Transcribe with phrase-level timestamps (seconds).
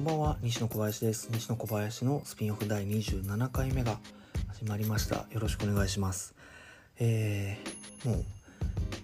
[0.00, 1.28] んばんは西野小林です。
[1.30, 3.98] 西野小林のスピンオフ第27回目が
[4.48, 5.26] 始まりました。
[5.30, 6.34] よろしくお願いします。
[6.98, 8.24] えー、もう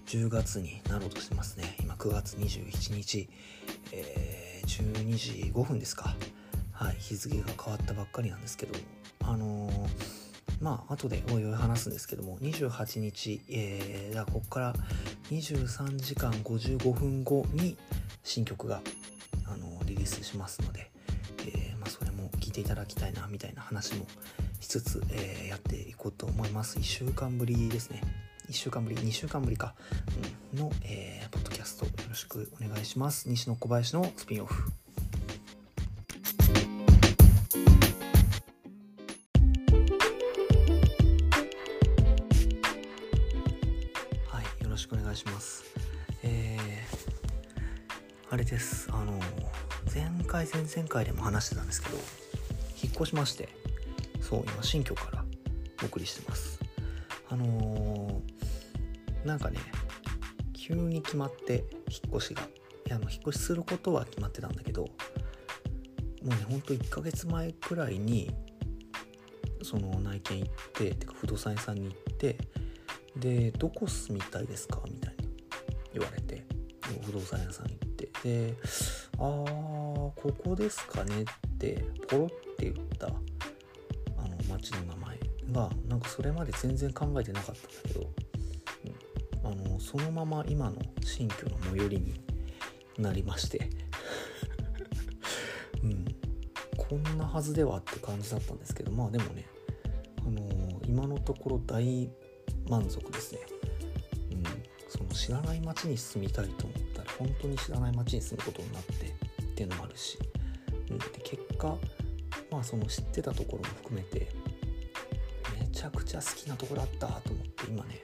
[0.07, 1.75] 10月になろうとしてますね。
[1.79, 3.29] 今9月21日、
[3.91, 6.15] えー、12時5分ですか。
[6.71, 8.73] はい日付が変わったばっかりなんですけど。
[9.23, 9.73] あのー、
[10.61, 14.73] まあ後でおいおい話すんですけども28日、えー、だここから
[15.29, 17.77] 23時間55分後に
[18.23, 18.81] 新曲が
[20.07, 20.91] スしますので、
[21.45, 24.07] えー、まあ、それも聞いていただきたいなみたいな話も
[24.59, 26.79] しつつ、えー、やっていこうと思います。
[26.79, 28.01] 1週間ぶりですね。
[28.49, 29.75] 1週間ぶり2週間ぶりか、
[30.53, 33.27] うん、の、えー、ポッドキャストよろしくお願いします。
[33.29, 34.71] 西野小林のスピンオフ。
[44.29, 45.65] はいよろしくお願いします。
[46.23, 48.87] えー、あれです。
[48.91, 49.19] あの
[49.93, 51.97] 前回前々回でも話してたんですけど
[52.83, 53.49] 引っ越しまして
[54.21, 55.23] そう今新居から
[55.83, 56.59] お送りしてます
[57.29, 59.59] あのー、なんかね
[60.53, 64.89] 急に決まって引っ越しがいやあの引っ越しすることは決まってたんだけども
[66.23, 68.31] うねほんと1ヶ月前くらいに
[69.63, 72.37] その内見行っててか不動産屋さんに行って
[73.15, 75.29] で「どこ住みたいですか?」みたいに
[75.93, 76.45] 言われて
[77.05, 77.86] 不動産屋さん行って
[78.23, 78.55] で
[79.17, 81.25] 「あーここですかね」っ
[81.57, 85.19] てポロって言ったあの町の名前
[85.51, 88.09] がなんかそれまで全然考えてなかったんだけど、
[89.43, 92.19] うん、あのそのまま今の新居の最寄りに
[92.97, 93.69] なりまして
[95.83, 96.05] うん
[96.77, 99.45] こんなはずではって感じだったんですけどまあでもね
[100.19, 102.09] あの今のところ大
[102.69, 103.39] 満足ですね。
[104.31, 104.43] うん、
[104.89, 106.76] その知らない町に住みたいと思ったら
[107.17, 108.93] 本当に知らない町に住むことになって
[109.43, 110.17] っていうのもあるし、
[110.89, 111.75] うん、で結果
[112.51, 114.27] まあその知ってたところも含めて
[115.59, 118.01] めちゃくちゃ好きなところだったと思って今ね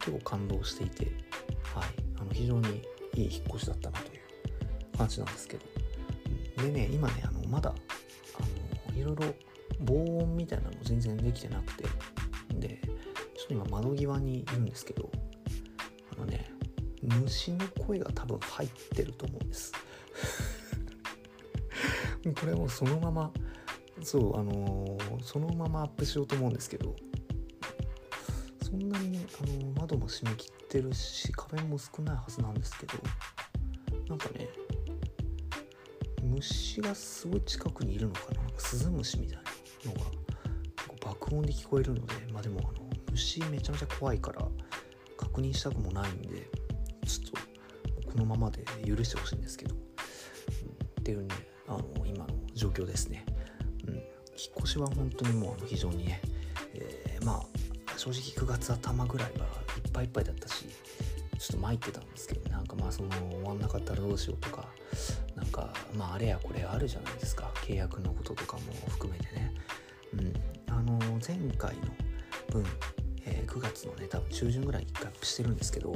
[0.00, 1.06] 結構感動していて、
[1.74, 1.88] はい、
[2.20, 2.82] あの非常に
[3.14, 5.64] いい引っ越しだったなという感じなんですけど、
[6.62, 9.24] でね今ねあのまだあのいろいろ
[9.80, 11.84] 防音みたいなのも全然できてなくて。
[12.54, 12.80] で
[13.36, 15.10] ちょっと今窓際にいるんですけど
[16.12, 16.50] あのね
[17.08, 19.72] 虫の声が多分入ってると思うんです。
[22.40, 23.32] これもそのまま
[24.02, 26.94] そうあのー、そのままアップしようと思うんですけど
[28.62, 32.94] そんなにね、あのー、窓も閉め切ってるし壁も少ないはずなんですけど
[34.08, 34.48] なんかね
[36.22, 38.42] 虫がすごい近くにいるのかな？
[38.42, 39.36] なんかスズムシみたい
[39.84, 40.10] なのが
[41.04, 44.46] 爆音で聞こえるのでまあでもあの虫めちゃめちゃ怖いから
[45.16, 46.48] 確認したくもないんで
[47.08, 51.34] ちょっとこのままで許してほしいんですけど、うん、っていうね
[51.66, 53.24] あの今の状況ですね、
[53.86, 54.04] うん、引っ
[54.58, 56.20] 越しは本当にもうあの非常にね、
[56.74, 59.46] えー、まあ正直9月頭ぐらいは
[59.84, 60.66] いっぱいいっぱいだったし
[61.38, 64.66] ちょっと参ってたんですけどなんかまあその終わんなかったらどうしようとか
[65.36, 67.50] なんかまああれやこれあるじゃないですか。
[67.64, 69.54] 契約のこととかも含めてね、
[70.14, 70.32] うん、
[70.68, 71.82] あの前回の
[72.50, 72.64] 分、
[73.24, 75.94] えー、9月のね多分中旬ぐらいに1回アップしてるんですけど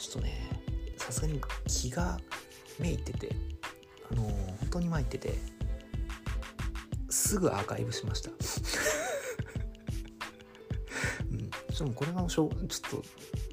[0.00, 0.48] ちょっとね
[0.96, 2.18] さすがに気が
[2.78, 3.36] めいってて
[4.10, 4.26] あのー、
[4.60, 5.34] 本当に参ってて
[7.10, 8.30] すぐアーカイブしました。
[11.30, 13.04] うん、ちょっとこれはしょちょっと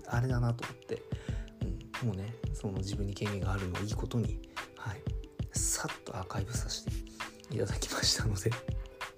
[0.07, 1.03] あれだなと思って、
[2.01, 4.39] うん、もうねその自分に権限があるのをいいことに
[4.77, 5.01] はい。
[5.51, 6.91] さっとアーカイブさせて
[7.51, 8.51] いただきましたので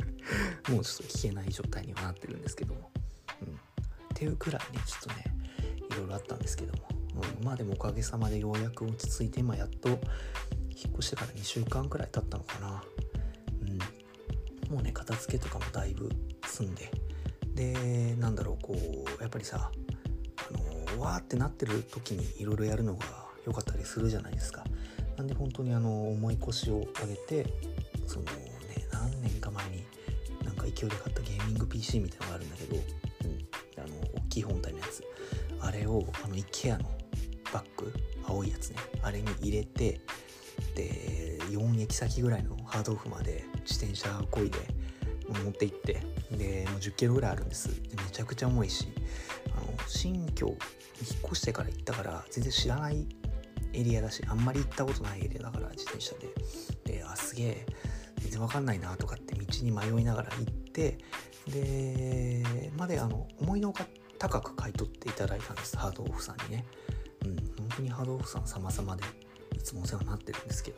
[0.73, 2.91] もうちょっと聞けない状態にはなってるんですけども、
[3.41, 3.59] うん、っ
[4.15, 5.23] ていうくらいねちょっとね
[5.89, 6.87] いろいろあったんですけども、
[7.39, 9.99] うん、まあでもおかげさまでようやく落ち着いて今やっと引っ
[10.97, 12.83] 越してから2週間くらい経ったのかな。
[14.69, 14.73] うん。
[14.73, 16.09] もうね片付けとかもだいぶ
[16.45, 16.91] 済んで。
[17.55, 19.69] でなんだろうこうやっぱりさ
[20.37, 23.05] あのわーってなってる時にいろいろやるのが
[23.45, 24.63] 良かったりするじゃないですか。
[25.17, 27.53] なんで本当にあの重い腰を上げて
[28.07, 28.31] そのね
[28.93, 29.83] 何年か前に
[30.45, 35.03] なんか勢いで買ったゲーミング PC みたいなのがあるんだけど、うん、あの大きい本体のやつ。
[35.61, 36.89] あれをあの IKEA の
[37.53, 37.93] バッグ
[38.25, 38.77] 青いやつね。
[39.01, 40.01] あれに入れて
[40.75, 44.59] で4駅先ぐらいのハードオフまで自転車こいで
[45.43, 45.93] 持って行って
[46.31, 47.69] でもう10キロぐらいあるんです。
[47.83, 48.87] でめちゃくちゃ重いし
[49.51, 50.57] あの新居引っ
[51.25, 53.07] 越してから行ったから全然知らない
[53.73, 56.29] エリアだしあんまり行ったことないエリアだから自転車で。
[56.93, 57.65] であすげえ
[58.19, 60.97] 全然わかんないなとかって道に迷いながら行って
[61.47, 62.43] で
[62.75, 63.87] まであの思いのほか
[64.17, 65.77] 高く買い取っていただいたんです。
[65.77, 66.65] ハードオフさんにね。
[67.25, 69.03] うん本当にハードオフさん様々で
[69.55, 70.77] いつもお世話になってるんですけど、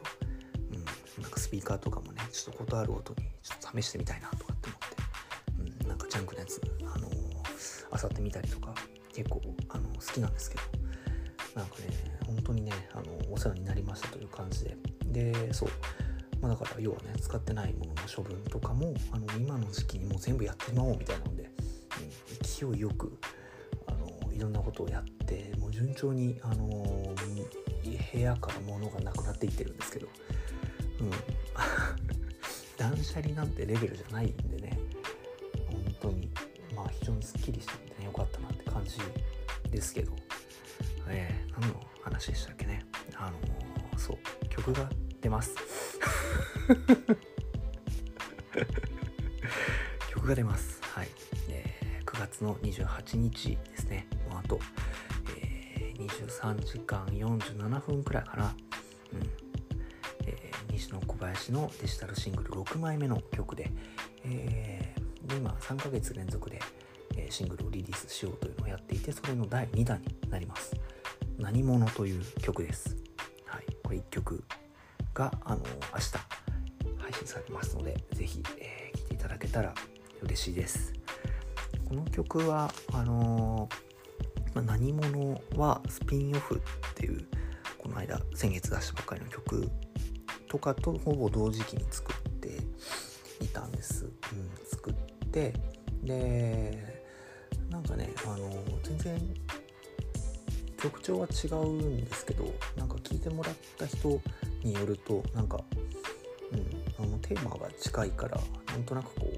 [0.71, 6.61] うん、なんかスピーカーとかもねちょっと断る音にちょっと試してみたいなとかって思って、うん、なんかジャンクなやつ
[6.93, 8.73] あの漁ってみたりとか
[9.13, 10.61] 結構あの好きなんですけど
[11.55, 11.88] なんかね
[12.25, 14.77] 本当にねあのお世話になりましたという感じで。
[15.05, 15.69] でそう。
[16.41, 23.17] まあ、だから要はね使ってないものの処分とかもあの今の時期にもう全部やってまおうみたいなので、うん、勢いよく
[24.41, 26.67] いろんなことをやってもう順調に、あの
[28.11, 30.07] 部屋から物がなくなっていってるんですけど、
[30.99, 31.11] うん、
[32.75, 34.79] 断捨離なんてレベルじゃないんでね。
[35.69, 36.31] 本当に
[36.75, 38.97] まあ非常にすっきりしててねよかったなって感じ
[39.69, 40.11] ですけど、
[41.07, 42.83] えー、何の話でしたっけね。
[43.13, 43.38] あの
[43.99, 44.17] そう。
[44.49, 44.89] 曲が
[45.21, 45.53] 出ます。
[50.09, 50.81] 曲が出ます。
[50.81, 51.09] はい。
[51.47, 54.07] えー、9月の28日ですね。
[54.51, 54.59] と、
[55.38, 58.56] えー、23時間47分くらいかな。
[59.13, 59.30] うん。
[60.25, 63.71] えー、西野小林のデジタルシングル6枚目の曲で、
[64.25, 66.59] えー、で今3ヶ月連続で、
[67.15, 70.74] え、シングルをリリースしようというのをやっていて、それの第2弾になります。
[71.39, 72.98] 何者という曲です。
[73.45, 73.65] はい。
[73.83, 74.44] これ1曲
[75.13, 75.62] が、あの
[75.94, 76.12] 明日
[76.98, 79.74] 配信されますので、ぜひ、えー、いていただけたら
[80.21, 80.94] 嬉しいです。
[81.88, 83.69] この曲は、あの
[84.53, 87.25] まあ、何者はスピンオフっていう、
[87.77, 89.69] この間、先月出したばっかりの曲
[90.48, 92.57] とかとほぼ同時期に作って
[93.44, 94.06] いたんです。
[94.06, 94.12] うん、
[94.65, 94.94] 作っ
[95.31, 95.53] て、
[96.03, 97.03] で、
[97.69, 98.50] なんかね、あの
[98.83, 99.33] 全然
[100.81, 102.45] 曲調は違うんですけど
[102.75, 104.19] なんか聴いてもらった人
[104.63, 105.59] によるとなんか、
[106.51, 109.30] うん、あのテーマが近いからなんとなくこう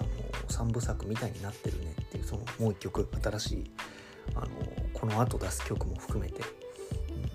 [0.00, 3.70] あの3部作みたいになってるねっていうそのもう一曲新しい
[4.34, 4.48] あの
[4.92, 6.42] この後出す曲も含めて、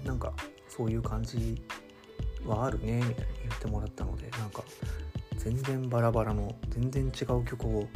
[0.01, 0.33] うん、なんか
[0.67, 1.61] そういう感じ
[2.45, 4.63] はあるねみたいに言ってもらったのでなんか
[5.38, 7.88] 全然バラバラの全然違う曲を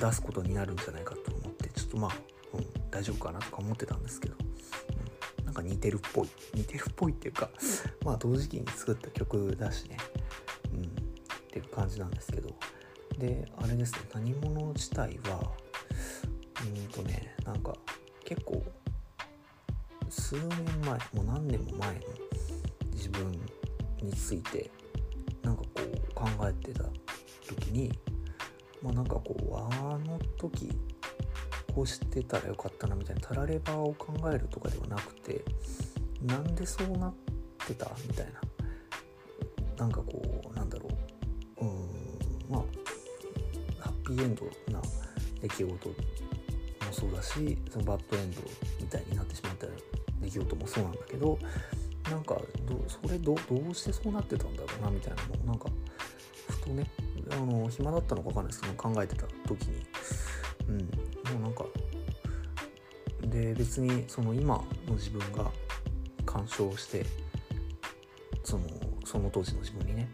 [0.00, 2.10] 出すことになるんじゃないかと思ってちょっとまあ、
[2.54, 4.36] うん、大丈夫かなとか思ってたんですけど。
[5.50, 6.28] なんか似てるっぽい。
[6.54, 7.50] 似てるっぽいっていうか
[8.04, 9.96] まあ同時期に作った曲だしね。
[10.72, 10.86] うんっ
[11.50, 12.50] ていう感じなんですけど。
[13.18, 15.52] であれですね何者自体は
[16.64, 17.74] うんとねなんか
[18.30, 18.62] 結構
[20.08, 20.48] 数年
[20.82, 22.00] 前もう何年も前の
[22.92, 23.32] 自分
[24.00, 24.70] について
[25.42, 26.84] なんかこう考えてた
[27.48, 27.90] 時に
[28.80, 30.70] まあなんかこうあの時
[31.74, 35.44] こうしてたらよかったなみたいなたらればを考えるとかではなくて
[36.22, 37.14] なんでそうなっ
[37.66, 38.40] てたみたいな
[39.76, 40.22] なんかこ
[40.52, 40.88] うなんだろ
[41.60, 42.62] ううんまあ
[43.80, 44.80] ハッピーエンドな
[45.40, 45.90] 出来事
[46.90, 48.40] もそうだしそのバッドエンド
[48.80, 49.66] みたいになってしまった
[50.20, 51.38] 出来事もそうなんだけど
[52.10, 55.68] なんかどそれどどうしてそうなってたんだろうなみたいなのをなんか
[56.48, 56.86] ふとね
[57.32, 59.86] あの暇だったのか分かんないですけど考えてた時に。
[60.68, 60.78] うん。
[60.78, 61.64] もうなんか
[63.22, 65.50] で別にその今の自分が
[66.26, 67.06] 干渉して
[68.42, 68.64] その
[69.04, 70.08] その当時の自分にね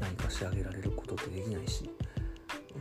[0.00, 1.90] 何か仕上げられることってできないし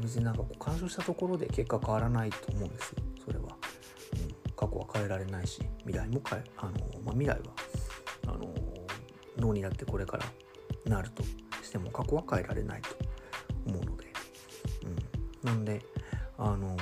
[0.02, 3.04] 別になんかこう干渉したところで結果変わらないと思うんですよ、
[4.59, 6.71] 過去は変えられないし未来も変えあの、
[7.06, 7.37] まあ、未来は
[8.28, 8.54] あの
[9.37, 10.25] 脳になってこれから
[10.83, 11.23] なると
[11.63, 12.89] しても過去は変えられないと
[13.68, 14.13] 思うので、
[14.83, 15.81] うん、なんで
[16.37, 16.75] あの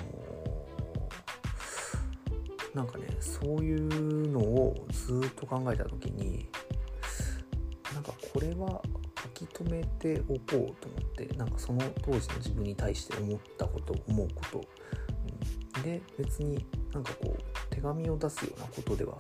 [2.73, 6.49] なんかねそういうのをずっと考えた時に
[7.93, 8.81] なんかこれは
[9.37, 10.75] 書き留めておこうと思っ
[11.15, 14.61] てなんかその当時の自分に対して思ったこと思うこと、
[15.75, 19.15] うん、で別になんかこう手紙を出すようなことでは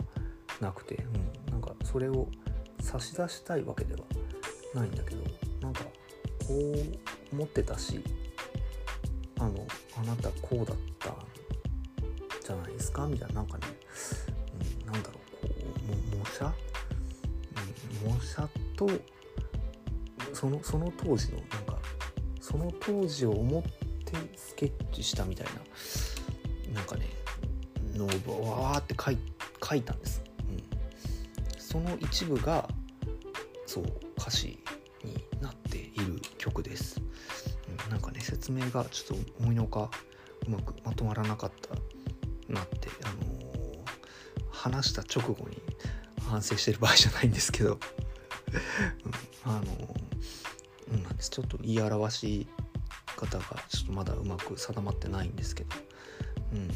[0.59, 2.27] なくて、うん、なんかそれを
[2.81, 3.99] 差し出したいわけでは
[4.73, 5.23] ないんだけど
[5.61, 5.89] なんかこ
[6.49, 8.03] う思ってたし
[9.39, 9.67] あの
[9.99, 11.13] あなたこうだった
[12.43, 13.05] じゃないですか？
[13.05, 13.67] みたいななんかね、
[14.85, 15.53] うん、なんだろうこ
[16.13, 16.45] う模写、
[18.05, 18.89] うん、模写と
[20.33, 21.77] そのその当時のなんか
[22.41, 23.69] その当時を思って
[24.35, 25.47] スケッチしたみたい
[26.67, 27.05] ななんかね
[27.97, 29.17] のをわーって書い
[29.67, 30.63] 書いたんです、うん、
[31.57, 32.67] その一部が
[33.65, 33.85] そう
[34.17, 34.59] 歌詞
[35.03, 37.01] になっている曲です、
[37.85, 39.91] うん、なんかね説明がちょっと思いのほか
[40.47, 41.75] うまくまとまらなかった
[42.53, 43.85] なって、あのー、
[44.49, 45.61] 話した直後に
[46.29, 47.77] 反省してる場合じゃないんですけど。
[49.45, 51.29] うん、あのー、なんです。
[51.29, 52.47] ちょっと言い表し
[53.15, 55.75] 方がちょっとまだうまく定まってないんですけど、
[56.53, 56.69] うん、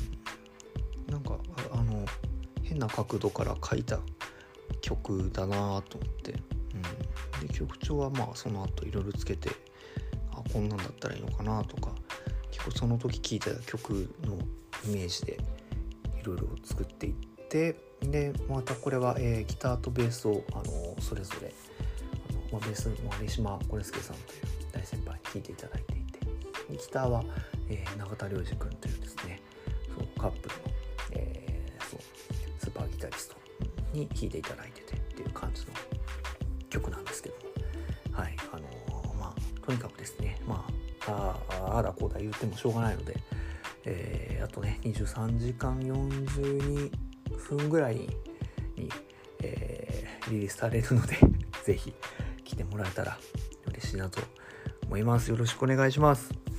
[1.12, 1.38] なんか
[1.72, 2.06] あの
[2.64, 4.00] 変な角度から書いた
[4.82, 6.34] 曲だなと思って、
[7.42, 9.50] うん、で曲調はまあその後いろいろつけて
[10.32, 11.92] あこんなんだったらいいのかなとか
[12.50, 14.36] 結構その時聴いた曲の
[14.86, 15.38] イメージで
[16.22, 17.14] いろいろ作っていっ
[17.50, 21.54] てでまたこれは、えー、ギターとベースを、あのそれぞれ
[22.30, 24.42] あの、まあ、ベースの有島コレスケさんという
[24.72, 26.02] 大先輩に弾いていただいていて。
[26.72, 27.24] ギターは、
[27.70, 29.42] えー、永田良二君というですね
[29.98, 30.62] そうカップルの、
[33.94, 35.74] に弾いていただいててっていう感じの
[36.70, 37.36] 曲なんですけど
[38.12, 40.66] はいあのー、まあとにかくですねま
[41.08, 43.18] あああだこうだ言ってもしょうがないので、
[43.86, 46.92] えー、あとね23時間42
[47.58, 48.10] 分ぐらいに、
[49.42, 51.18] えー、リリースされるので
[51.66, 51.94] 是非
[52.44, 53.18] 来てもらえたら
[53.68, 54.22] 嬉しいなと
[54.86, 55.32] 思います。
[55.32, 56.51] よろしくお願いします。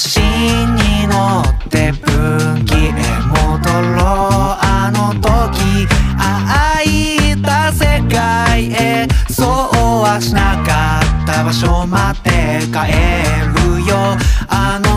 [0.00, 2.92] マシンに乗って分岐へ
[3.28, 9.48] 戻ろうあの時あいた世界へそう
[10.00, 12.30] はしなかった場所待って
[12.72, 12.94] 帰
[13.76, 14.16] るよ
[14.48, 14.89] あの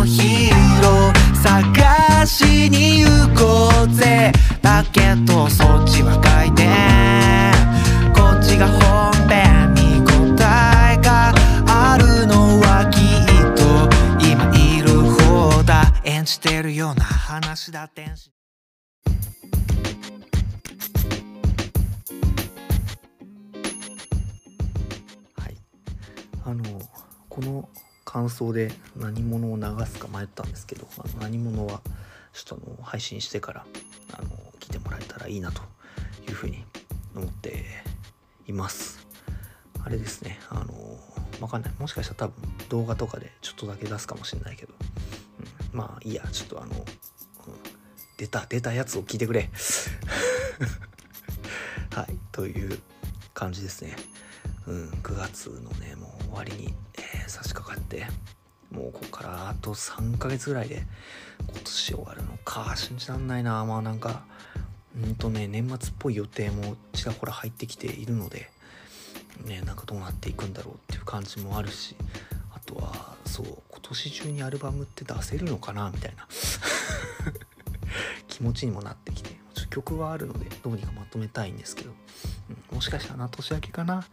[17.74, 18.32] 話だ天使
[25.36, 25.58] はい。
[26.46, 26.64] あの
[27.30, 27.68] この
[28.06, 30.88] 感想で何者を流すか迷ったんですけど
[31.20, 31.82] 何者は
[32.32, 33.66] ちょっとあの配信してから
[34.14, 35.64] あの聞いてもらえたらいいなと
[36.28, 36.64] いうふうに
[37.16, 37.66] 思って
[38.48, 39.08] います。
[39.84, 40.40] あれですね。
[40.50, 40.74] あの
[41.42, 41.74] わかんない。
[41.80, 44.74] もしかしたら多分動画とかでちょっとだけ出すかもしれないけど、
[45.74, 46.24] うん、まあいいや。
[46.32, 46.74] ちょっとあの、
[48.24, 49.50] 出た出たやつを聞いてくれ。
[51.94, 52.80] はいという
[53.34, 53.98] 感じですね。
[54.66, 58.08] うん、9月のねもう終わりに、えー差し掛かって
[58.72, 60.86] もうここからあと3ヶ月ぐらいで
[61.48, 63.66] 今年終わるのか信じらんないな。
[63.66, 64.24] まあなんか
[64.96, 68.50] うんとね年末っぽい予定もちらほら入ってきているので
[69.44, 71.98] ねなんかどうなっていくんだろうっていう感じもあるし
[72.54, 76.26] あとはそう今年中にアルバムって出せるのかなみたいな。
[78.34, 79.38] 気持ちにもなってきて
[79.70, 81.92] 曲はあるのでどうにかまとめたいんですけど、
[82.72, 84.06] うん、もしかしたらな年明けかな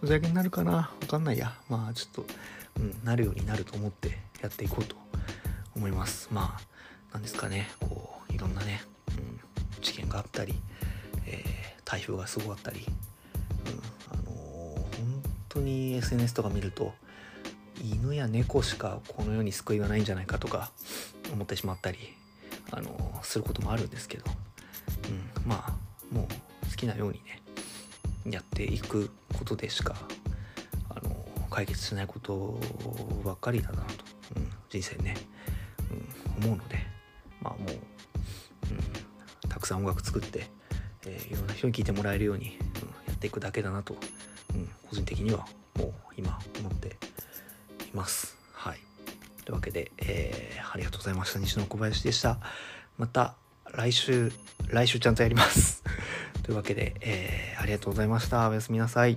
[0.00, 1.54] 年明けになるかなわかんないや。
[1.68, 2.34] まあちょっと、
[2.78, 4.96] うん、なるようになると思ってやっていこうと
[5.74, 6.28] 思います。
[6.30, 9.40] まあなんですかねこういろんなね、うん、
[9.80, 10.54] 事件があったり、
[11.26, 16.92] えー台風がすごかったり、うん、あのー本当に SNS とか見ると
[17.82, 20.70] 犬や猫しかこの世に救いはないんじゃないかとか
[21.32, 22.17] 思ってしまったり、
[22.70, 24.24] あのすることもあるんですけど、
[25.44, 27.42] うん、まあもう好きなようにね
[28.30, 29.94] やっていくことでしか、
[30.90, 31.16] あの
[31.50, 32.60] 解決しないこと
[33.24, 33.82] ばっかりだなと、
[34.36, 35.16] うん、人生ね、
[36.38, 36.78] うん、思うので
[37.40, 40.50] まあもう、うん、たくさん音楽作って、
[41.06, 43.96] えーいろんな人に聴いてもらえるように、うんやっていくだけだなと、
[44.54, 45.46] うん、個人的には
[45.76, 46.90] もう今思ってい
[47.94, 48.37] ます。
[49.48, 51.38] というわけで、えーありがとうございました。
[51.38, 52.38] 西野小林でした。
[52.98, 53.34] また
[53.72, 54.30] 来週、
[54.66, 55.82] 来週ちゃんとやります。
[56.44, 58.46] というわけで、えーありがとうございました。
[58.50, 59.16] おやすみなさい。